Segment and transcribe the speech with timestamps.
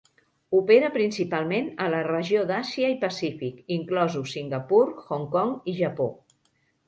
[0.59, 4.83] Opera principalment a la regió d'Àsia i Pacífic, inclosos Singapur,
[5.17, 6.09] Hong Kong i Japó.